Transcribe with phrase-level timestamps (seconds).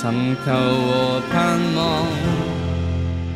[0.00, 2.06] 寻求和盼望，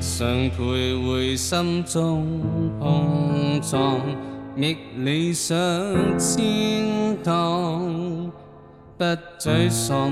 [0.00, 0.26] 常
[0.56, 0.56] 徘
[0.94, 2.40] 徊心中
[2.80, 4.00] 碰撞，
[4.56, 5.54] 觅理想
[6.18, 7.82] 千堂，
[8.96, 9.04] 不
[9.38, 10.10] 沮丧，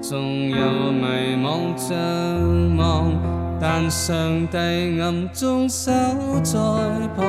[0.00, 3.12] 纵有迷惘张望，
[3.60, 4.16] 但上
[4.48, 5.92] 帝暗中守
[6.42, 6.58] 在
[7.14, 7.28] 旁，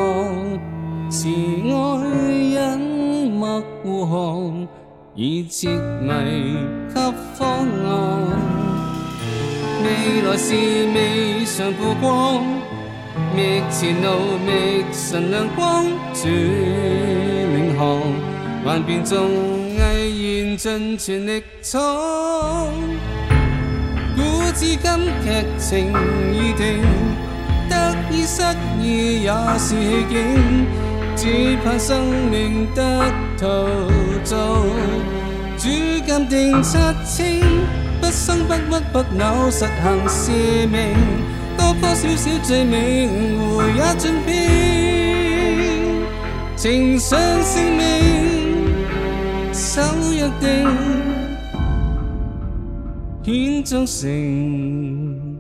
[1.10, 4.66] 慈爱隐没护航，
[5.14, 5.68] 已设
[6.02, 6.56] 迷
[6.94, 6.96] 给
[7.36, 8.61] 方案。
[9.94, 10.54] 未来是
[10.94, 12.44] 未常曝光，
[13.36, 18.00] 觅前路觅神亮光，主领航，
[18.64, 19.30] 幻变中
[19.70, 21.84] 毅然尽全力闯。
[24.16, 24.22] 古
[24.54, 25.94] 至今剧情
[26.34, 26.82] 已定，
[27.70, 28.42] 得意失
[28.82, 30.66] 意也是戏景，
[31.18, 33.48] 只盼生命得逃
[34.24, 34.64] 走，
[35.58, 35.68] 主
[36.06, 37.82] 鉴定七清。
[38.02, 40.96] 不生不屈不老，实行使命。
[41.56, 45.82] 多多少少罪名，回也转变。
[46.58, 48.72] 情上性命
[49.54, 50.68] 手约定，
[53.24, 55.31] 卷忠诚。